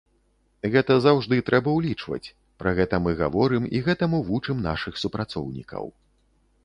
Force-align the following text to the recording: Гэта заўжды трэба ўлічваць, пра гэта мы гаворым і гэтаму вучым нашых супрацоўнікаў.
Гэта 0.75 0.95
заўжды 1.05 1.37
трэба 1.49 1.69
ўлічваць, 1.79 2.27
пра 2.63 2.73
гэта 2.79 2.95
мы 3.09 3.15
гаворым 3.21 3.69
і 3.75 3.85
гэтаму 3.89 4.25
вучым 4.31 4.57
нашых 4.69 4.93
супрацоўнікаў. 5.03 5.85